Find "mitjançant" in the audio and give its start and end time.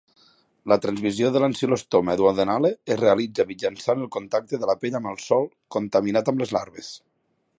3.51-4.03